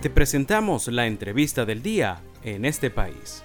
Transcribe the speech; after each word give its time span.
Te 0.00 0.10
presentamos 0.10 0.86
la 0.86 1.08
entrevista 1.08 1.64
del 1.64 1.82
día 1.82 2.22
en 2.44 2.64
este 2.64 2.88
país. 2.88 3.42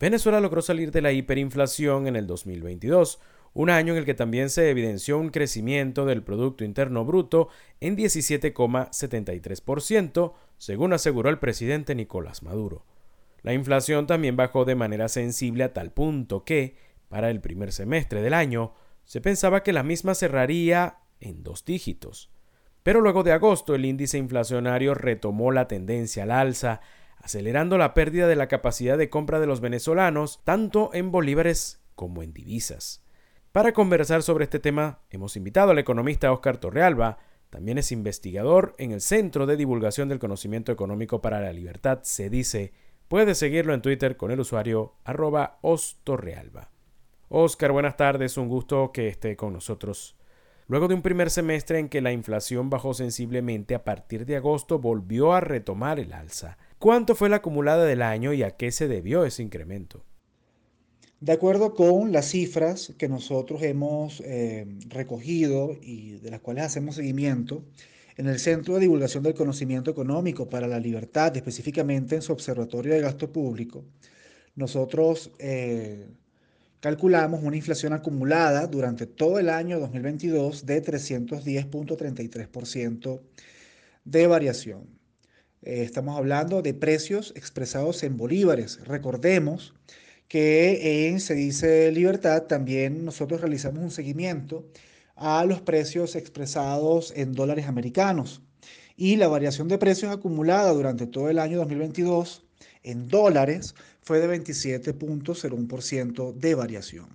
Venezuela 0.00 0.40
logró 0.40 0.62
salir 0.62 0.90
de 0.90 1.00
la 1.00 1.12
hiperinflación 1.12 2.08
en 2.08 2.16
el 2.16 2.26
2022, 2.26 3.20
un 3.52 3.70
año 3.70 3.92
en 3.92 4.00
el 4.00 4.04
que 4.04 4.14
también 4.14 4.50
se 4.50 4.68
evidenció 4.68 5.16
un 5.16 5.28
crecimiento 5.28 6.06
del 6.06 6.24
Producto 6.24 6.64
Interno 6.64 7.04
Bruto 7.04 7.50
en 7.80 7.96
17,73%, 7.96 10.32
según 10.58 10.92
aseguró 10.92 11.30
el 11.30 11.38
presidente 11.38 11.94
Nicolás 11.94 12.42
Maduro. 12.42 12.84
La 13.42 13.54
inflación 13.54 14.08
también 14.08 14.34
bajó 14.34 14.64
de 14.64 14.74
manera 14.74 15.06
sensible 15.06 15.62
a 15.62 15.72
tal 15.72 15.92
punto 15.92 16.44
que, 16.44 16.74
para 17.08 17.30
el 17.30 17.40
primer 17.40 17.70
semestre 17.70 18.22
del 18.22 18.34
año, 18.34 18.74
se 19.04 19.20
pensaba 19.20 19.62
que 19.62 19.72
la 19.72 19.84
misma 19.84 20.16
cerraría 20.16 20.98
en 21.20 21.44
dos 21.44 21.64
dígitos. 21.64 22.33
Pero 22.84 23.00
luego 23.00 23.22
de 23.22 23.32
agosto 23.32 23.74
el 23.74 23.86
índice 23.86 24.18
inflacionario 24.18 24.92
retomó 24.94 25.50
la 25.50 25.66
tendencia 25.66 26.24
al 26.24 26.30
alza, 26.30 26.82
acelerando 27.16 27.78
la 27.78 27.94
pérdida 27.94 28.28
de 28.28 28.36
la 28.36 28.46
capacidad 28.46 28.98
de 28.98 29.08
compra 29.08 29.40
de 29.40 29.46
los 29.46 29.62
venezolanos, 29.62 30.42
tanto 30.44 30.90
en 30.92 31.10
bolívares 31.10 31.82
como 31.94 32.22
en 32.22 32.34
divisas. 32.34 33.02
Para 33.52 33.72
conversar 33.72 34.22
sobre 34.22 34.44
este 34.44 34.58
tema, 34.58 35.00
hemos 35.08 35.34
invitado 35.36 35.70
al 35.70 35.78
economista 35.78 36.30
Óscar 36.30 36.58
Torrealba, 36.58 37.16
también 37.48 37.78
es 37.78 37.90
investigador 37.90 38.74
en 38.76 38.92
el 38.92 39.00
Centro 39.00 39.46
de 39.46 39.56
Divulgación 39.56 40.10
del 40.10 40.18
Conocimiento 40.18 40.70
Económico 40.70 41.22
para 41.22 41.40
la 41.40 41.54
Libertad, 41.54 42.00
se 42.02 42.28
dice. 42.28 42.74
Puede 43.08 43.34
seguirlo 43.34 43.72
en 43.72 43.80
Twitter 43.80 44.18
con 44.18 44.30
el 44.30 44.40
usuario 44.40 44.96
arroba 45.04 45.58
ostorrealba. 45.62 46.70
Óscar, 47.28 47.72
buenas 47.72 47.96
tardes, 47.96 48.36
un 48.36 48.48
gusto 48.48 48.92
que 48.92 49.08
esté 49.08 49.36
con 49.36 49.54
nosotros. 49.54 50.16
Luego 50.66 50.88
de 50.88 50.94
un 50.94 51.02
primer 51.02 51.30
semestre 51.30 51.78
en 51.78 51.88
que 51.90 52.00
la 52.00 52.12
inflación 52.12 52.70
bajó 52.70 52.94
sensiblemente, 52.94 53.74
a 53.74 53.84
partir 53.84 54.24
de 54.24 54.36
agosto 54.36 54.78
volvió 54.78 55.34
a 55.34 55.40
retomar 55.40 56.00
el 56.00 56.14
alza. 56.14 56.56
¿Cuánto 56.78 57.14
fue 57.14 57.28
la 57.28 57.36
acumulada 57.36 57.84
del 57.84 58.00
año 58.00 58.32
y 58.32 58.42
a 58.42 58.52
qué 58.52 58.72
se 58.72 58.88
debió 58.88 59.24
ese 59.24 59.42
incremento? 59.42 60.04
De 61.20 61.32
acuerdo 61.32 61.74
con 61.74 62.12
las 62.12 62.26
cifras 62.26 62.92
que 62.98 63.08
nosotros 63.08 63.62
hemos 63.62 64.20
eh, 64.24 64.66
recogido 64.88 65.76
y 65.80 66.18
de 66.18 66.30
las 66.30 66.40
cuales 66.40 66.64
hacemos 66.64 66.96
seguimiento, 66.96 67.62
en 68.16 68.26
el 68.26 68.38
Centro 68.38 68.74
de 68.74 68.80
Divulgación 68.80 69.22
del 69.22 69.34
Conocimiento 69.34 69.90
Económico 69.90 70.48
para 70.48 70.68
la 70.68 70.78
Libertad, 70.78 71.36
específicamente 71.36 72.14
en 72.14 72.22
su 72.22 72.32
Observatorio 72.32 72.94
de 72.94 73.00
Gasto 73.00 73.32
Público, 73.32 73.84
nosotros 74.54 75.32
eh, 75.38 76.06
calculamos 76.84 77.42
una 77.42 77.56
inflación 77.56 77.94
acumulada 77.94 78.66
durante 78.66 79.06
todo 79.06 79.38
el 79.38 79.48
año 79.48 79.80
2022 79.80 80.66
de 80.66 80.82
310.33% 80.82 83.22
de 84.04 84.26
variación. 84.26 84.86
Eh, 85.62 85.82
estamos 85.82 86.18
hablando 86.18 86.60
de 86.60 86.74
precios 86.74 87.32
expresados 87.36 88.02
en 88.02 88.18
bolívares. 88.18 88.80
Recordemos 88.84 89.72
que 90.28 91.08
en 91.08 91.20
Se 91.20 91.32
dice 91.32 91.90
Libertad 91.90 92.42
también 92.42 93.06
nosotros 93.06 93.40
realizamos 93.40 93.82
un 93.82 93.90
seguimiento 93.90 94.68
a 95.16 95.46
los 95.46 95.62
precios 95.62 96.16
expresados 96.16 97.14
en 97.16 97.32
dólares 97.32 97.66
americanos. 97.66 98.42
Y 98.94 99.16
la 99.16 99.28
variación 99.28 99.68
de 99.68 99.78
precios 99.78 100.12
acumulada 100.12 100.70
durante 100.74 101.06
todo 101.06 101.30
el 101.30 101.38
año 101.38 101.56
2022 101.56 102.43
en 102.84 103.08
dólares 103.08 103.74
fue 104.02 104.20
de 104.20 104.38
27.01% 104.38 106.34
de 106.34 106.54
variación. 106.54 107.08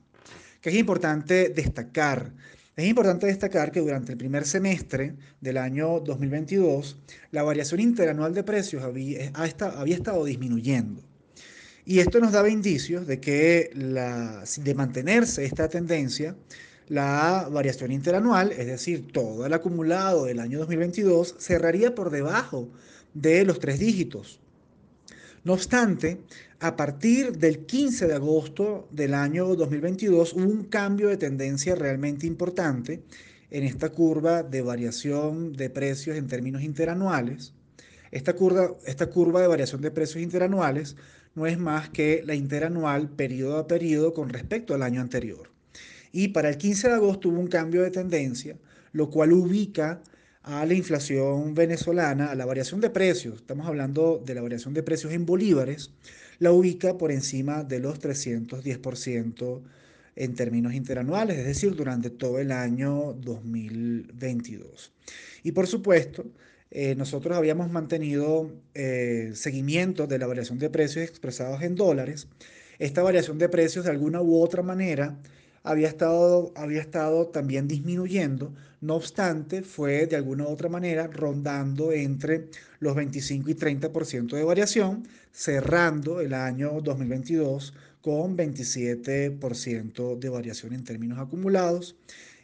Que 0.62 0.72
es 0.72 0.76
importante 0.76 1.48
destacar. 1.50 2.34
Es 2.76 2.86
importante 2.86 3.28
destacar 3.28 3.72
que 3.72 3.80
durante 3.80 4.12
el 4.14 4.18
primer 4.18 4.46
semestre 4.46 5.16
del 5.40 5.58
año 5.58 6.00
2022, 6.00 6.98
la 7.32 7.44
variación 7.44 7.80
interanual 7.80 8.34
de 8.34 8.44
precios 8.44 8.84
había, 8.84 9.32
estado 9.46 10.26
disminuyendo. 10.26 11.02
Y 11.86 12.00
esto 12.00 12.20
nos 12.20 12.32
daba 12.32 12.50
indicios 12.50 13.08
de 13.08 13.20
que 13.20 13.72
la, 13.74 14.44
de 14.58 14.76
mantenerse 14.76 15.46
esta 15.46 15.68
tendencia, 15.70 16.36
la 16.88 17.48
variación 17.52 17.92
interanual, 17.92 18.52
es 18.52 18.68
decir, 18.68 19.12
todo 19.12 19.46
el 19.46 19.54
acumulado 19.54 20.26
del 20.26 20.40
año 20.40 20.60
2022, 20.60 21.36
cerraría 21.38 21.96
por 21.96 22.10
debajo 22.10 22.70
de 23.14 23.44
los 23.44 23.60
tres 23.60 23.80
dígitos. 23.80 24.40
No 25.46 25.54
obstante, 25.54 26.20
a 26.60 26.76
partir 26.76 27.38
del 27.38 27.66
15 27.66 28.08
de 28.08 28.14
agosto 28.14 28.90
del 28.92 29.14
año 29.14 29.56
2022 29.56 30.34
hubo 30.34 30.44
un 30.44 30.66
cambio 30.66 31.08
de 31.08 31.16
tendencia 31.16 31.76
realmente 31.76 32.28
importante 32.28 33.04
en 33.50 33.64
esta 33.64 33.90
curva 33.90 34.44
de 34.44 34.62
variación 34.62 35.54
de 35.54 35.70
precios 35.70 36.18
en 36.18 36.28
términos 36.28 36.62
interanuales. 36.62 37.54
Esta 38.12 38.34
curva, 38.34 38.76
de 39.42 39.48
variación 39.48 39.82
de 39.82 39.92
precios 39.92 40.22
interanuales 40.22 40.98
no 41.36 41.46
es 41.46 41.58
más 41.58 41.90
que 41.90 42.22
la 42.26 42.36
interanual 42.36 43.10
periodo 43.10 43.60
a 43.60 43.68
periodo 43.68 44.14
con 44.14 44.28
respecto 44.30 44.74
al 44.74 44.84
año 44.84 45.00
anterior. 45.00 45.52
Y 46.12 46.30
para 46.30 46.50
el 46.50 46.58
15 46.58 46.90
de 46.90 46.94
agosto 46.96 47.30
hubo 47.30 47.40
un 47.40 47.48
cambio 47.48 47.84
de 47.84 47.92
tendencia, 47.92 48.58
lo 48.92 49.10
cual 49.10 49.32
ubica 49.32 50.02
a 50.44 50.66
la 50.66 50.74
inflación 50.74 51.54
venezolana, 51.54 52.32
a 52.32 52.36
la 52.36 52.46
variación 52.46 52.82
de 52.82 52.90
precios, 52.90 53.36
estamos 53.36 53.68
hablando 53.68 54.22
de 54.24 54.36
la 54.36 54.42
variación 54.42 54.74
de 54.74 54.84
precios 54.84 55.14
en 55.14 55.26
bolívares, 55.26 55.92
la 56.40 56.52
ubica 56.52 56.98
por 56.98 57.12
encima 57.12 57.64
de 57.64 57.80
los 57.80 58.00
310% 58.00 59.62
en 60.16 60.36
términos 60.36 60.74
interanuales, 60.74 61.38
es 61.38 61.46
decir, 61.46 61.76
durante 61.76 62.10
todo 62.10 62.40
el 62.40 62.52
año 62.52 63.14
2022. 63.14 64.92
Y 65.44 65.52
por 65.52 65.68
supuesto, 65.68 66.26
eh, 66.72 66.96
nosotros 66.96 67.36
habíamos 67.36 67.70
mantenido 67.72 68.52
eh, 68.74 69.32
seguimiento 69.34 70.08
de 70.08 70.20
la 70.20 70.28
variación 70.28 70.60
de 70.60 70.70
precios 70.70 71.08
expresados 71.08 71.62
en 71.64 71.76
dólares. 71.76 72.28
Esta 72.78 73.02
variación 73.02 73.38
de 73.38 73.50
precios 73.50 73.86
de 73.86 73.92
alguna 73.92 74.22
u 74.22 74.42
otra 74.42 74.62
manera 74.62 75.18
había 75.64 75.88
estado, 75.88 76.52
había 76.56 76.82
estado 76.82 77.28
también 77.28 77.68
disminuyendo, 77.68 78.54
no 78.82 78.96
obstante 78.96 79.62
fue 79.62 80.08
de 80.08 80.16
alguna 80.16 80.46
u 80.46 80.50
otra 80.50 80.70
manera 80.70 81.08
rondando 81.08 81.92
entre 81.92 82.50
los 82.80 82.96
25 82.96 83.50
y 83.50 83.56
30% 83.56 84.36
de 84.36 84.44
variación, 84.44 85.08
cerrando 85.32 86.22
el 86.22 86.34
año 86.34 86.80
2022 86.82 87.74
con 88.02 88.38
27% 88.38 90.18
de 90.18 90.30
variación 90.30 90.74
en 90.74 90.84
términos 90.84 91.20
acumulados 91.20 91.96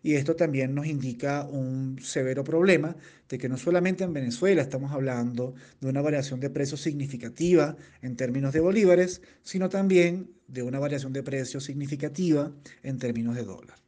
y 0.05 0.13
esto 0.13 0.35
también 0.35 0.75
nos 0.75 0.85
indica 0.85 1.47
un 1.49 1.97
severo 1.99 2.43
problema 2.43 2.95
de 3.27 3.39
que 3.39 3.49
no 3.49 3.57
solamente 3.57 4.03
en 4.03 4.13
Venezuela 4.13 4.61
estamos 4.61 4.91
hablando 4.91 5.55
de 5.81 5.89
una 5.89 5.99
variación 6.03 6.39
de 6.39 6.51
precios 6.51 6.81
significativa 6.81 7.75
en 8.03 8.15
términos 8.15 8.53
de 8.53 8.59
bolívares, 8.59 9.23
sino 9.41 9.67
también 9.67 10.29
de 10.47 10.61
una 10.61 10.77
variación 10.77 11.11
de 11.11 11.23
precios 11.23 11.63
significativa 11.63 12.51
en 12.83 12.99
términos 12.99 13.35
de 13.35 13.45
dólar. 13.45 13.79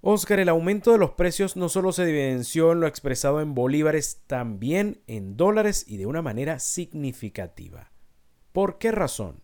Oscar, 0.00 0.38
el 0.38 0.48
aumento 0.48 0.92
de 0.92 0.98
los 0.98 1.10
precios 1.10 1.56
no 1.56 1.68
solo 1.68 1.90
se 1.90 2.04
evidenció 2.04 2.70
en 2.70 2.78
lo 2.78 2.86
expresado 2.86 3.40
en 3.40 3.52
bolívares, 3.52 4.22
también 4.28 5.00
en 5.08 5.36
dólares 5.36 5.84
y 5.88 5.96
de 5.96 6.06
una 6.06 6.22
manera 6.22 6.60
significativa. 6.60 7.90
¿Por 8.52 8.78
qué 8.78 8.92
razón? 8.92 9.42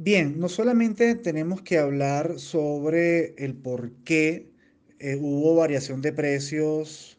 Bien, 0.00 0.38
no 0.38 0.48
solamente 0.48 1.16
tenemos 1.16 1.60
que 1.62 1.76
hablar 1.76 2.38
sobre 2.38 3.34
el 3.36 3.56
por 3.56 3.90
qué 4.04 4.48
eh, 5.00 5.16
hubo 5.20 5.56
variación 5.56 6.02
de 6.02 6.12
precios 6.12 7.18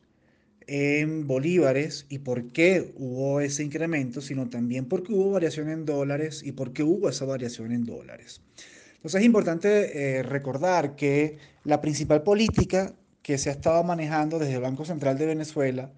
en 0.65 1.27
bolívares 1.27 2.05
y 2.07 2.19
por 2.19 2.53
qué 2.53 2.93
hubo 2.95 3.41
ese 3.41 3.63
incremento, 3.65 4.21
sino 4.21 4.49
también 4.49 4.85
por 4.85 5.03
qué 5.03 5.11
hubo 5.13 5.31
variación 5.31 5.67
en 5.69 5.83
dólares 5.85 6.41
y 6.41 6.53
por 6.53 6.71
qué 6.71 6.83
hubo 6.83 7.09
esa 7.09 7.25
variación 7.25 7.73
en 7.73 7.83
dólares. 7.85 8.41
Entonces 8.95 9.19
es 9.21 9.25
importante 9.25 10.19
eh, 10.19 10.23
recordar 10.23 10.95
que 10.95 11.37
la 11.65 11.81
principal 11.81 12.23
política 12.23 12.95
que 13.23 13.37
se 13.37 13.49
ha 13.49 13.53
estado 13.53 13.83
manejando 13.83 14.39
desde 14.39 14.55
el 14.55 14.61
Banco 14.61 14.85
Central 14.85 15.17
de 15.17 15.25
Venezuela 15.25 15.91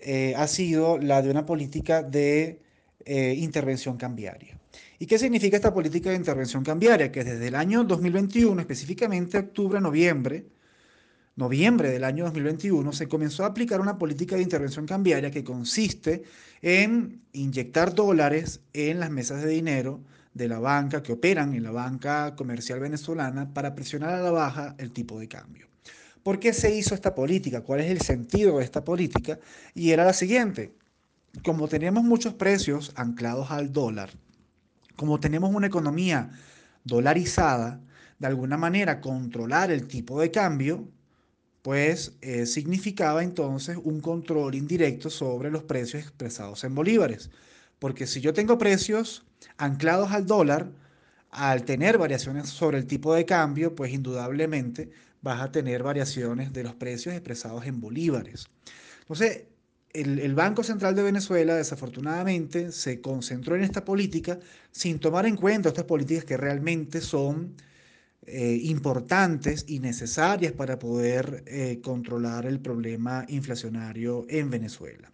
eh, 0.00 0.34
ha 0.36 0.46
sido 0.48 0.96
la 0.98 1.20
de 1.20 1.30
una 1.30 1.44
política 1.44 2.02
de 2.02 2.60
intervención 3.06 3.96
cambiaria. 3.96 4.58
¿Y 4.98 5.06
qué 5.06 5.18
significa 5.18 5.56
esta 5.56 5.72
política 5.72 6.10
de 6.10 6.16
intervención 6.16 6.64
cambiaria? 6.64 7.12
Que 7.12 7.24
desde 7.24 7.48
el 7.48 7.54
año 7.54 7.84
2021, 7.84 8.60
específicamente 8.60 9.38
octubre, 9.38 9.80
noviembre, 9.80 10.46
noviembre 11.36 11.90
del 11.90 12.04
año 12.04 12.24
2021, 12.24 12.92
se 12.92 13.08
comenzó 13.08 13.44
a 13.44 13.48
aplicar 13.48 13.80
una 13.80 13.96
política 13.96 14.36
de 14.36 14.42
intervención 14.42 14.86
cambiaria 14.86 15.30
que 15.30 15.44
consiste 15.44 16.24
en 16.62 17.22
inyectar 17.32 17.94
dólares 17.94 18.60
en 18.72 18.98
las 18.98 19.10
mesas 19.10 19.42
de 19.42 19.48
dinero 19.48 20.00
de 20.34 20.48
la 20.48 20.58
banca, 20.58 21.02
que 21.02 21.12
operan 21.12 21.54
en 21.54 21.62
la 21.62 21.70
banca 21.70 22.34
comercial 22.34 22.80
venezolana, 22.80 23.54
para 23.54 23.74
presionar 23.74 24.14
a 24.14 24.20
la 24.20 24.30
baja 24.30 24.74
el 24.78 24.92
tipo 24.92 25.18
de 25.20 25.28
cambio. 25.28 25.68
¿Por 26.22 26.40
qué 26.40 26.52
se 26.52 26.74
hizo 26.74 26.94
esta 26.94 27.14
política? 27.14 27.62
¿Cuál 27.62 27.80
es 27.80 27.90
el 27.90 28.00
sentido 28.00 28.58
de 28.58 28.64
esta 28.64 28.84
política? 28.84 29.38
Y 29.74 29.90
era 29.90 30.04
la 30.04 30.12
siguiente. 30.12 30.72
Como 31.44 31.68
tenemos 31.68 32.04
muchos 32.04 32.34
precios 32.34 32.92
anclados 32.96 33.50
al 33.50 33.72
dólar, 33.72 34.10
como 34.96 35.20
tenemos 35.20 35.54
una 35.54 35.66
economía 35.66 36.30
dolarizada, 36.84 37.80
de 38.18 38.26
alguna 38.26 38.56
manera 38.56 39.00
controlar 39.00 39.70
el 39.70 39.86
tipo 39.86 40.20
de 40.20 40.30
cambio 40.30 40.88
pues 41.62 42.16
eh, 42.22 42.46
significaba 42.46 43.22
entonces 43.22 43.76
un 43.82 44.00
control 44.00 44.54
indirecto 44.54 45.10
sobre 45.10 45.50
los 45.50 45.64
precios 45.64 46.02
expresados 46.02 46.64
en 46.64 46.74
bolívares. 46.74 47.30
Porque 47.78 48.06
si 48.06 48.22
yo 48.22 48.32
tengo 48.32 48.56
precios 48.56 49.26
anclados 49.58 50.12
al 50.12 50.26
dólar, 50.26 50.72
al 51.30 51.64
tener 51.64 51.98
variaciones 51.98 52.48
sobre 52.48 52.78
el 52.78 52.86
tipo 52.86 53.14
de 53.14 53.26
cambio, 53.26 53.74
pues 53.74 53.92
indudablemente 53.92 54.90
vas 55.20 55.42
a 55.42 55.52
tener 55.52 55.82
variaciones 55.82 56.52
de 56.54 56.64
los 56.64 56.74
precios 56.74 57.14
expresados 57.14 57.66
en 57.66 57.80
bolívares. 57.80 58.46
Entonces, 59.00 59.44
el, 59.92 60.34
Banco 60.34 60.62
Central 60.62 60.94
de 60.94 61.02
Venezuela 61.02 61.56
desafortunadamente 61.56 62.72
se 62.72 63.00
concentró 63.00 63.56
en 63.56 63.62
esta 63.62 63.84
política 63.84 64.38
sin 64.70 64.98
tomar 64.98 65.26
en 65.26 65.36
cuenta 65.36 65.70
estas 65.70 65.84
políticas 65.84 66.24
que 66.24 66.36
realmente 66.36 67.00
son 67.00 67.54
eh, 68.26 68.60
importantes 68.64 69.64
y 69.68 69.80
necesarias 69.80 70.52
para 70.52 70.78
poder 70.78 71.42
eh, 71.46 71.80
controlar 71.82 72.44
el 72.44 72.60
problema 72.60 73.24
inflacionario 73.28 74.26
en 74.28 74.50
Venezuela. 74.50 75.10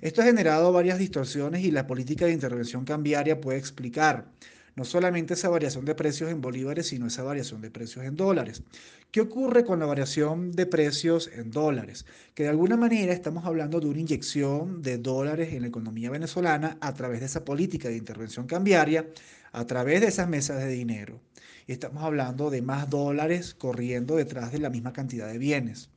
Esto 0.00 0.20
ha 0.22 0.26
generado 0.26 0.72
varias 0.72 0.98
distorsiones 0.98 1.64
y 1.64 1.70
la 1.70 1.86
política 1.86 2.26
de 2.26 2.32
intervención 2.32 2.84
cambiaria 2.84 3.40
puede 3.40 3.58
explicar 3.58 4.30
no 4.78 4.84
solamente 4.84 5.34
esa 5.34 5.48
variación 5.48 5.84
de 5.84 5.96
precios 5.96 6.30
en 6.30 6.40
bolívares, 6.40 6.86
sino 6.86 7.08
esa 7.08 7.24
variación 7.24 7.60
de 7.60 7.68
precios 7.68 8.04
en 8.04 8.14
dólares. 8.14 8.62
¿Qué 9.10 9.20
ocurre 9.20 9.64
con 9.64 9.80
la 9.80 9.86
variación 9.86 10.52
de 10.52 10.66
precios 10.66 11.28
en 11.34 11.50
dólares? 11.50 12.06
Que 12.36 12.44
de 12.44 12.50
alguna 12.50 12.76
manera 12.76 13.12
estamos 13.12 13.44
hablando 13.44 13.80
de 13.80 13.88
una 13.88 13.98
inyección 13.98 14.80
de 14.80 14.98
dólares 14.98 15.52
en 15.52 15.62
la 15.62 15.66
economía 15.66 16.10
venezolana 16.10 16.78
a 16.80 16.94
través 16.94 17.18
de 17.18 17.26
esa 17.26 17.44
política 17.44 17.88
de 17.88 17.96
intervención 17.96 18.46
cambiaria, 18.46 19.08
a 19.50 19.66
través 19.66 20.00
de 20.00 20.06
esas 20.06 20.28
mesas 20.28 20.58
de 20.58 20.68
dinero. 20.68 21.20
Y 21.66 21.72
estamos 21.72 22.04
hablando 22.04 22.48
de 22.48 22.62
más 22.62 22.88
dólares 22.88 23.54
corriendo 23.54 24.14
detrás 24.14 24.52
de 24.52 24.60
la 24.60 24.70
misma 24.70 24.92
cantidad 24.92 25.26
de 25.26 25.38
bienes. 25.38 25.90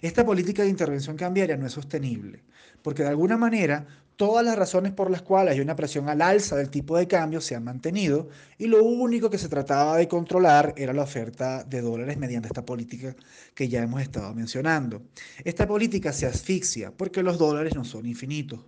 Esta 0.00 0.24
política 0.24 0.62
de 0.62 0.70
intervención 0.70 1.18
cambiaria 1.18 1.58
no 1.58 1.66
es 1.66 1.72
sostenible, 1.72 2.44
porque 2.80 3.02
de 3.02 3.10
alguna 3.10 3.36
manera 3.36 3.86
Todas 4.16 4.44
las 4.44 4.56
razones 4.56 4.92
por 4.92 5.10
las 5.10 5.22
cuales 5.22 5.54
hay 5.54 5.60
una 5.60 5.74
presión 5.74 6.08
al 6.08 6.22
alza 6.22 6.54
del 6.54 6.70
tipo 6.70 6.96
de 6.96 7.08
cambio 7.08 7.40
se 7.40 7.56
han 7.56 7.64
mantenido 7.64 8.28
y 8.58 8.66
lo 8.66 8.84
único 8.84 9.28
que 9.28 9.38
se 9.38 9.48
trataba 9.48 9.96
de 9.96 10.06
controlar 10.06 10.72
era 10.76 10.92
la 10.92 11.02
oferta 11.02 11.64
de 11.64 11.80
dólares 11.80 12.16
mediante 12.16 12.46
esta 12.46 12.64
política 12.64 13.16
que 13.54 13.68
ya 13.68 13.82
hemos 13.82 14.00
estado 14.02 14.32
mencionando. 14.32 15.02
Esta 15.42 15.66
política 15.66 16.12
se 16.12 16.26
asfixia 16.26 16.92
porque 16.92 17.24
los 17.24 17.38
dólares 17.38 17.74
no 17.74 17.84
son 17.84 18.06
infinitos. 18.06 18.60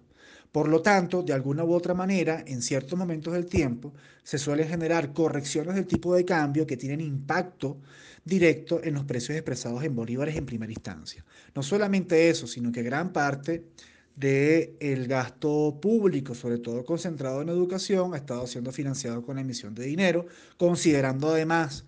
Por 0.50 0.68
lo 0.68 0.82
tanto, 0.82 1.22
de 1.22 1.32
alguna 1.32 1.64
u 1.64 1.74
otra 1.74 1.94
manera, 1.94 2.42
en 2.46 2.62
ciertos 2.62 2.98
momentos 2.98 3.32
del 3.34 3.46
tiempo, 3.46 3.92
se 4.24 4.38
suelen 4.38 4.68
generar 4.68 5.12
correcciones 5.12 5.74
del 5.76 5.86
tipo 5.86 6.14
de 6.14 6.24
cambio 6.24 6.66
que 6.66 6.76
tienen 6.76 7.00
impacto 7.00 7.78
directo 8.24 8.80
en 8.82 8.94
los 8.94 9.04
precios 9.04 9.36
expresados 9.36 9.84
en 9.84 9.94
bolívares 9.94 10.34
en 10.34 10.46
primera 10.46 10.72
instancia. 10.72 11.24
No 11.54 11.62
solamente 11.62 12.30
eso, 12.30 12.46
sino 12.46 12.72
que 12.72 12.82
gran 12.82 13.12
parte 13.12 13.66
del 14.16 15.06
gasto 15.06 15.78
público, 15.80 16.34
sobre 16.34 16.58
todo 16.58 16.84
concentrado 16.84 17.42
en 17.42 17.50
educación, 17.50 18.14
ha 18.14 18.16
estado 18.16 18.46
siendo 18.46 18.72
financiado 18.72 19.22
con 19.22 19.36
la 19.36 19.42
emisión 19.42 19.74
de 19.74 19.84
dinero, 19.84 20.26
considerando 20.56 21.28
además 21.28 21.84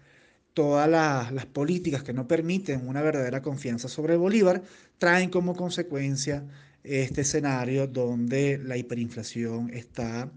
todas 0.52 0.88
las, 0.88 1.46
políticas 1.46 2.02
que 2.02 2.12
no 2.12 2.28
permiten 2.28 2.86
una 2.86 3.00
verdadera 3.00 3.40
confianza 3.40 3.88
sobre 3.88 4.16
Bolívar, 4.16 4.62
traen 4.98 5.30
como 5.30 5.56
consecuencia 5.56 6.44
este 6.84 7.22
escenario 7.22 7.86
donde 7.86 8.58
la 8.58 8.76
hiperinflación 8.76 9.70
está 9.70 10.30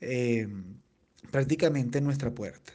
eh, 0.00 0.48
prácticamente 1.30 1.98
en 1.98 2.04
nuestra 2.04 2.30
puerta. 2.30 2.72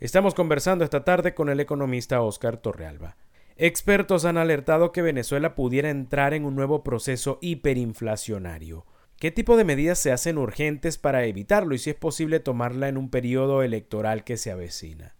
Estamos 0.00 0.34
conversando 0.34 0.82
esta 0.82 1.04
tarde 1.04 1.32
con 1.34 1.48
el 1.48 1.60
economista 1.60 2.22
Oscar 2.22 2.56
Torrealba. 2.56 3.16
Expertos 3.56 4.24
han 4.24 4.38
alertado 4.38 4.92
que 4.92 5.02
Venezuela 5.02 5.54
pudiera 5.54 5.90
entrar 5.90 6.34
en 6.34 6.44
un 6.44 6.56
nuevo 6.56 6.82
proceso 6.82 7.38
hiperinflacionario. 7.42 8.86
¿Qué 9.18 9.30
tipo 9.30 9.56
de 9.56 9.64
medidas 9.64 9.98
se 9.98 10.10
hacen 10.10 10.38
urgentes 10.38 10.98
para 10.98 11.24
evitarlo 11.26 11.74
y 11.74 11.78
si 11.78 11.90
es 11.90 11.96
posible 11.96 12.40
tomarla 12.40 12.88
en 12.88 12.96
un 12.96 13.08
periodo 13.08 13.62
electoral 13.62 14.24
que 14.24 14.36
se 14.36 14.50
avecina? 14.50 15.14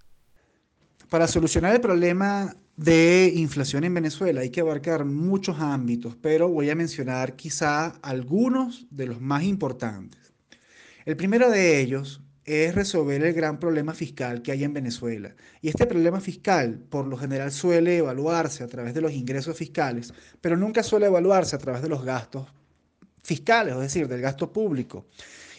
Para 1.08 1.28
solucionar 1.28 1.74
el 1.74 1.80
problema 1.80 2.56
de 2.76 3.30
inflación 3.36 3.84
en 3.84 3.94
Venezuela 3.94 4.40
hay 4.40 4.50
que 4.50 4.62
abarcar 4.62 5.04
muchos 5.04 5.60
ámbitos, 5.60 6.16
pero 6.16 6.48
voy 6.48 6.70
a 6.70 6.74
mencionar 6.74 7.36
quizá 7.36 7.88
algunos 8.02 8.86
de 8.90 9.06
los 9.06 9.20
más 9.20 9.44
importantes. 9.44 10.32
El 11.04 11.16
primero 11.16 11.50
de 11.50 11.80
ellos 11.80 12.22
es 12.44 12.74
resolver 12.74 13.22
el 13.22 13.32
gran 13.32 13.58
problema 13.58 13.94
fiscal 13.94 14.42
que 14.42 14.52
hay 14.52 14.64
en 14.64 14.72
Venezuela. 14.72 15.34
Y 15.60 15.68
este 15.68 15.86
problema 15.86 16.20
fiscal, 16.20 16.78
por 16.88 17.06
lo 17.06 17.16
general, 17.16 17.52
suele 17.52 17.98
evaluarse 17.98 18.64
a 18.64 18.68
través 18.68 18.94
de 18.94 19.00
los 19.00 19.12
ingresos 19.12 19.56
fiscales, 19.56 20.12
pero 20.40 20.56
nunca 20.56 20.82
suele 20.82 21.06
evaluarse 21.06 21.56
a 21.56 21.58
través 21.58 21.82
de 21.82 21.88
los 21.88 22.04
gastos 22.04 22.46
fiscales, 23.22 23.74
es 23.74 23.80
decir, 23.80 24.08
del 24.08 24.20
gasto 24.20 24.52
público. 24.52 25.06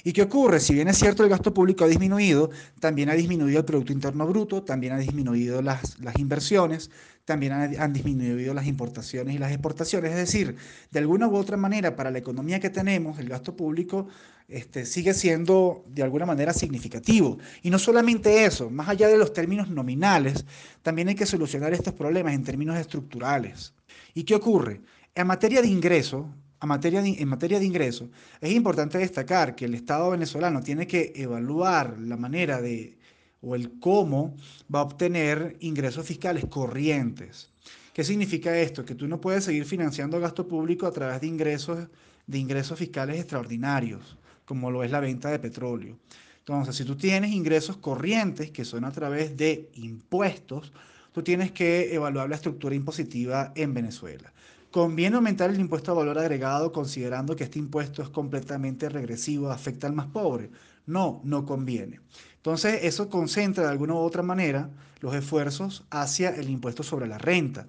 ¿Y 0.03 0.11
qué 0.11 0.23
ocurre? 0.23 0.59
Si 0.59 0.73
bien 0.73 0.89
es 0.89 0.97
cierto 0.97 1.23
el 1.23 1.29
gasto 1.29 1.53
público 1.53 1.85
ha 1.85 1.87
disminuido, 1.87 2.49
también 2.79 3.09
ha 3.09 3.13
disminuido 3.13 3.59
el 3.59 3.65
Producto 3.65 3.93
Interno 3.93 4.27
Bruto, 4.27 4.61
también 4.63 4.93
ha 4.93 4.97
disminuido 4.97 5.61
las, 5.61 5.97
las 5.99 6.19
inversiones, 6.19 6.91
también 7.25 7.53
han, 7.53 7.93
disminuido 7.93 8.53
las 8.53 8.67
importaciones 8.67 9.35
y 9.35 9.37
las 9.37 9.51
exportaciones. 9.51 10.11
Es 10.11 10.17
decir, 10.17 10.57
de 10.91 10.99
alguna 10.99 11.27
u 11.27 11.35
otra 11.37 11.55
manera, 11.55 11.95
para 11.95 12.11
la 12.11 12.17
economía 12.17 12.59
que 12.59 12.69
tenemos, 12.69 13.17
el 13.17 13.29
gasto 13.29 13.55
público 13.55 14.07
este, 14.49 14.85
sigue 14.85 15.13
siendo 15.13 15.85
de 15.87 16.03
alguna 16.03 16.25
manera 16.25 16.51
significativo. 16.53 17.37
Y 17.61 17.69
no 17.69 17.79
solamente 17.79 18.43
eso, 18.43 18.69
más 18.69 18.89
allá 18.89 19.07
de 19.07 19.17
los 19.17 19.31
términos 19.31 19.69
nominales, 19.69 20.45
también 20.81 21.07
hay 21.07 21.15
que 21.15 21.25
solucionar 21.25 21.73
estos 21.73 21.93
problemas 21.93 22.33
en 22.33 22.43
términos 22.43 22.77
estructurales. 22.77 23.73
¿Y 24.13 24.23
qué 24.23 24.35
ocurre? 24.35 24.81
En 25.15 25.27
materia 25.27 25.61
de 25.61 25.67
ingreso, 25.69 26.29
materia 26.65 27.01
en 27.05 27.27
materia 27.27 27.59
de 27.59 27.65
ingresos, 27.65 28.09
es 28.39 28.51
importante 28.51 28.97
destacar 28.97 29.55
que 29.55 29.65
el 29.65 29.75
Estado 29.75 30.09
venezolano 30.11 30.61
tiene 30.61 30.87
que 30.87 31.13
evaluar 31.15 31.99
la 31.99 32.17
manera 32.17 32.61
de 32.61 32.97
o 33.41 33.55
el 33.55 33.79
cómo 33.79 34.35
va 34.73 34.79
a 34.79 34.83
obtener 34.83 35.57
ingresos 35.59 36.05
fiscales 36.05 36.45
corrientes. 36.45 37.49
¿Qué 37.93 38.03
significa 38.03 38.57
esto? 38.57 38.85
Que 38.85 38.95
tú 38.95 39.07
no 39.07 39.21
puedes 39.21 39.43
seguir 39.43 39.65
financiando 39.65 40.19
gasto 40.19 40.47
público 40.47 40.87
a 40.87 40.91
través 40.91 41.21
de 41.21 41.27
ingresos, 41.27 41.87
de 42.25 42.37
ingresos 42.39 42.79
fiscales 42.79 43.19
extraordinarios, 43.19 44.17
como 44.45 44.71
lo 44.71 44.83
es 44.83 44.91
la 44.91 45.01
venta 45.01 45.29
de 45.29 45.39
petróleo. 45.39 45.97
Entonces, 46.39 46.75
si 46.75 46.85
tú 46.85 46.95
tienes 46.95 47.31
ingresos 47.31 47.77
corrientes, 47.77 48.51
que 48.51 48.65
son 48.65 48.83
a 48.85 48.91
través 48.91 49.37
de 49.37 49.69
impuestos, 49.75 50.73
tú 51.11 51.21
tienes 51.21 51.51
que 51.51 51.93
evaluar 51.93 52.29
la 52.29 52.35
estructura 52.35 52.75
impositiva 52.75 53.51
en 53.55 53.73
Venezuela. 53.73 54.33
¿Conviene 54.73 55.17
aumentar 55.17 55.51
el 55.51 55.59
impuesto 55.59 55.91
a 55.91 55.93
valor 55.93 56.17
agregado 56.17 56.71
considerando 56.71 57.35
que 57.35 57.43
este 57.43 57.59
impuesto 57.59 58.01
es 58.01 58.09
completamente 58.09 58.89
regresivo, 58.89 59.51
afecta 59.51 59.85
al 59.85 59.93
más 59.93 60.07
pobre? 60.07 60.49
No, 60.87 61.21
no 61.23 61.45
conviene. 61.45 61.99
Entonces, 62.37 62.79
eso 62.81 63.07
concentra 63.07 63.65
de 63.65 63.69
alguna 63.69 63.93
u 63.93 63.97
otra 63.97 64.23
manera 64.23 64.71
los 64.99 65.13
esfuerzos 65.13 65.85
hacia 65.91 66.31
el 66.31 66.49
impuesto 66.49 66.81
sobre 66.81 67.05
la 67.05 67.19
renta. 67.19 67.67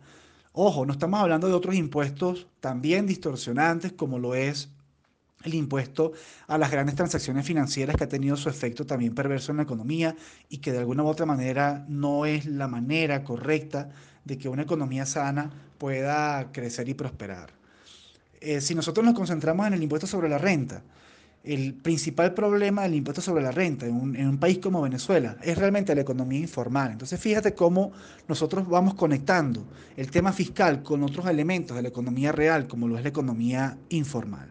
Ojo, 0.52 0.86
no 0.86 0.94
estamos 0.94 1.20
hablando 1.20 1.46
de 1.46 1.52
otros 1.52 1.74
impuestos 1.74 2.46
también 2.60 3.06
distorsionantes 3.06 3.92
como 3.92 4.18
lo 4.18 4.34
es 4.34 4.70
el 5.42 5.52
impuesto 5.52 6.12
a 6.46 6.56
las 6.56 6.70
grandes 6.70 6.94
transacciones 6.94 7.46
financieras 7.46 7.96
que 7.96 8.04
ha 8.04 8.08
tenido 8.08 8.34
su 8.38 8.48
efecto 8.48 8.86
también 8.86 9.14
perverso 9.14 9.52
en 9.52 9.58
la 9.58 9.64
economía 9.64 10.16
y 10.48 10.56
que 10.56 10.72
de 10.72 10.78
alguna 10.78 11.02
u 11.02 11.08
otra 11.08 11.26
manera 11.26 11.84
no 11.86 12.24
es 12.24 12.46
la 12.46 12.66
manera 12.66 13.24
correcta 13.24 13.90
de 14.24 14.38
que 14.38 14.48
una 14.48 14.62
economía 14.62 15.06
sana 15.06 15.50
pueda 15.78 16.50
crecer 16.52 16.88
y 16.88 16.94
prosperar. 16.94 17.50
Eh, 18.40 18.60
si 18.60 18.74
nosotros 18.74 19.04
nos 19.04 19.14
concentramos 19.14 19.66
en 19.66 19.74
el 19.74 19.82
impuesto 19.82 20.06
sobre 20.06 20.28
la 20.28 20.38
renta, 20.38 20.82
el 21.44 21.74
principal 21.74 22.32
problema 22.32 22.82
del 22.82 22.94
impuesto 22.94 23.20
sobre 23.20 23.42
la 23.42 23.50
renta 23.50 23.86
en 23.86 23.94
un, 23.94 24.38
país 24.38 24.58
como 24.58 24.80
Venezuela 24.80 25.36
es 25.42 25.58
realmente 25.58 25.94
la 25.94 26.00
economía 26.00 26.40
informal. 26.40 26.92
Entonces 26.92 27.20
fíjate 27.20 27.54
cómo 27.54 27.92
nosotros 28.26 28.66
vamos 28.66 28.94
conectando 28.94 29.66
el 29.96 30.10
tema 30.10 30.32
fiscal 30.32 30.82
con 30.82 31.02
otros 31.02 31.26
elementos 31.26 31.76
de 31.76 31.82
la 31.82 31.88
economía 31.88 32.32
real, 32.32 32.66
como 32.66 32.88
lo 32.88 32.96
es 32.96 33.02
la 33.02 33.10
economía 33.10 33.76
informal. 33.90 34.50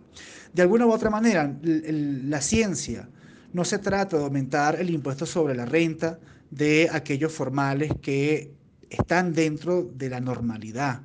De 0.54 0.62
alguna 0.62 0.86
u 0.86 0.92
otra 0.92 1.10
manera, 1.10 1.52
la 1.64 2.42
ciencia 2.42 3.10
no 3.54 3.66
se 3.66 3.80
trata 3.80 4.18
de 4.18 4.24
aumentar 4.24 4.80
el 4.80 4.92
impuesto 4.92 5.26
sobre 5.26 5.56
la 5.56 5.66
renta 5.66 6.20
de 6.52 6.90
aquellos 6.92 7.32
formales 7.32 7.92
que 8.02 8.52
están 8.94 9.34
dentro 9.34 9.84
de 9.84 10.10
la 10.10 10.20
normalidad, 10.20 11.02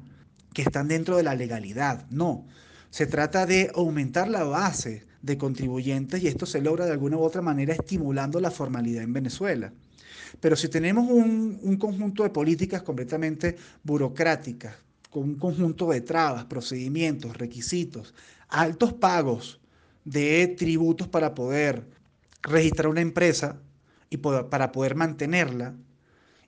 que 0.52 0.62
están 0.62 0.88
dentro 0.88 1.16
de 1.16 1.23
la 1.23 1.35
legalidad. 1.35 2.07
No, 2.11 2.47
se 2.90 3.07
trata 3.07 3.47
de 3.47 3.71
aumentar 3.75 4.28
la 4.28 4.45
base 4.45 5.07
de 5.23 5.38
contribuyentes 5.38 6.23
y 6.23 6.28
esto 6.28 6.47
se 6.47 6.61
logra 6.61 6.87
de 6.87 6.92
alguna 6.92 7.16
u 7.16 7.23
otra 7.23 7.42
manera 7.42 7.75
estimulando 7.75 8.40
la 8.40 8.50
formalidad 8.50 9.02
en 9.02 9.12
Venezuela. 9.12 9.73
Pero 10.40 10.57
si 10.57 10.68
tenemos 10.68 11.09
un, 11.11 11.59
un 11.62 11.76
conjunto 11.76 12.23
de 12.23 12.30
políticas 12.30 12.83
completamente 12.83 13.57
burocráticas, 13.83 14.75
con 15.11 15.23
un 15.25 15.35
conjunto 15.37 15.90
de 15.90 16.02
trabas, 16.02 16.45
procedimientos, 16.45 17.37
requisitos, 17.37 18.14
altos 18.49 18.92
pagos 18.92 19.61
de 20.04 20.54
tributos 20.59 21.09
para 21.09 21.35
poder 21.35 21.85
registrar 22.42 22.88
una 22.88 23.00
empresa 23.00 23.59
y 24.11 24.18
para 24.18 24.73
poder 24.73 24.95
mantenerla, 24.95 25.75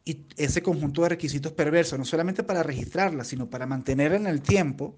y 0.04 0.24
ese 0.36 0.62
conjunto 0.62 1.02
de 1.02 1.10
requisitos 1.10 1.52
perversos, 1.52 1.98
no 1.98 2.04
solamente 2.04 2.42
para 2.42 2.62
registrarla, 2.62 3.24
sino 3.24 3.48
para 3.48 3.66
mantenerla 3.66 4.16
en 4.16 4.26
el 4.26 4.40
tiempo, 4.40 4.96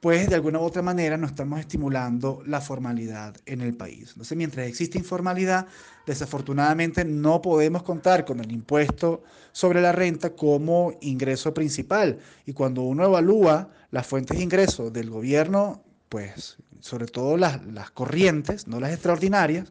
pues 0.00 0.30
de 0.30 0.34
alguna 0.34 0.58
u 0.58 0.62
otra 0.62 0.80
manera 0.80 1.18
no 1.18 1.26
estamos 1.26 1.60
estimulando 1.60 2.42
la 2.46 2.62
formalidad 2.62 3.36
en 3.44 3.60
el 3.60 3.74
país. 3.74 4.10
Entonces, 4.10 4.36
mientras 4.36 4.66
existe 4.66 4.96
informalidad, 4.96 5.66
desafortunadamente 6.06 7.04
no 7.04 7.42
podemos 7.42 7.82
contar 7.82 8.24
con 8.24 8.40
el 8.40 8.50
impuesto 8.50 9.22
sobre 9.52 9.82
la 9.82 9.92
renta 9.92 10.30
como 10.34 10.94
ingreso 11.02 11.52
principal. 11.52 12.18
Y 12.46 12.54
cuando 12.54 12.82
uno 12.82 13.04
evalúa 13.04 13.68
las 13.90 14.06
fuentes 14.06 14.38
de 14.38 14.42
ingreso 14.42 14.90
del 14.90 15.10
gobierno, 15.10 15.82
pues 16.08 16.56
sobre 16.80 17.06
todo 17.06 17.36
las, 17.36 17.64
las 17.66 17.90
corrientes, 17.90 18.66
no 18.66 18.80
las 18.80 18.92
extraordinarias, 18.92 19.70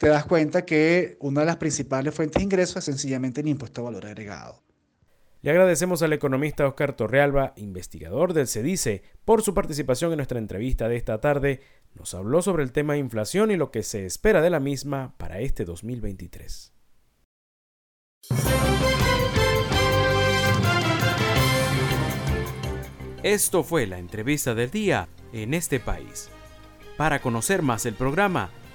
te 0.00 0.08
das 0.08 0.24
cuenta 0.24 0.64
que 0.64 1.18
una 1.20 1.40
de 1.40 1.46
las 1.46 1.58
principales 1.58 2.14
fuentes 2.14 2.38
de 2.38 2.44
ingreso 2.44 2.78
es 2.78 2.86
sencillamente 2.86 3.42
el 3.42 3.48
impuesto 3.48 3.82
a 3.82 3.84
valor 3.84 4.06
agregado. 4.06 4.62
Le 5.42 5.50
agradecemos 5.50 6.00
al 6.00 6.14
economista 6.14 6.66
Oscar 6.66 6.94
Torrealba, 6.94 7.52
investigador 7.56 8.32
del 8.32 8.48
CEDICE, 8.48 9.02
por 9.26 9.42
su 9.42 9.52
participación 9.52 10.10
en 10.12 10.16
nuestra 10.16 10.38
entrevista 10.38 10.88
de 10.88 10.96
esta 10.96 11.20
tarde. 11.20 11.60
Nos 11.94 12.14
habló 12.14 12.40
sobre 12.40 12.62
el 12.62 12.72
tema 12.72 12.94
de 12.94 13.00
inflación 13.00 13.50
y 13.50 13.56
lo 13.56 13.70
que 13.70 13.82
se 13.82 14.06
espera 14.06 14.40
de 14.40 14.48
la 14.48 14.58
misma 14.58 15.14
para 15.18 15.40
este 15.40 15.66
2023. 15.66 16.72
Esto 23.22 23.64
fue 23.64 23.86
la 23.86 23.98
entrevista 23.98 24.54
del 24.54 24.70
día 24.70 25.10
en 25.34 25.52
este 25.52 25.78
país. 25.78 26.30
Para 26.96 27.20
conocer 27.20 27.60
más 27.60 27.84
el 27.84 27.94
programa, 27.94 28.50